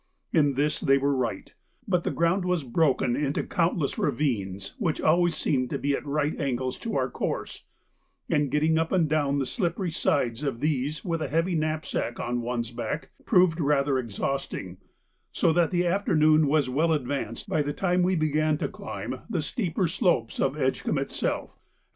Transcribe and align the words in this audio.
In 0.33 0.55
this 0.55 0.79
they 0.79 0.97
were 0.97 1.15
right, 1.15 1.53
but 1.87 2.03
the 2.03 2.09
ground 2.09 2.43
was 2.43 2.63
broken 2.63 3.15
into 3.15 3.43
countless 3.43 3.99
ravines 3.99 4.73
which 4.79 4.99
always 4.99 5.35
seemed 5.35 5.69
to 5.69 5.77
be 5.77 5.93
at 5.93 6.03
right 6.03 6.35
angles 6.41 6.79
to 6.79 6.95
our 6.95 7.07
course, 7.07 7.65
and 8.27 8.49
getting 8.49 8.79
up 8.79 8.91
and 8.91 9.07
down 9.07 9.37
the 9.37 9.45
slippery 9.45 9.91
sides 9.91 10.41
of 10.41 10.59
these 10.59 11.05
with 11.05 11.21
a 11.21 11.27
heavy 11.27 11.53
knapsack 11.53 12.19
on 12.19 12.41
one's 12.41 12.71
back 12.71 13.11
proved 13.25 13.59
rather 13.59 13.99
exhausting, 13.99 14.77
so 15.31 15.53
that 15.53 15.69
the 15.69 15.85
afternoon 15.85 16.47
was 16.47 16.67
well 16.67 16.93
advanced 16.93 17.47
by 17.47 17.61
the 17.61 17.71
time 17.71 18.01
we 18.01 18.15
began 18.15 18.57
to 18.57 18.67
climb 18.67 19.19
the 19.29 19.43
steeper 19.43 19.87
slopes 19.87 20.39
of 20.39 20.55
Edgcumbe 20.57 20.97
itself. 20.97 21.59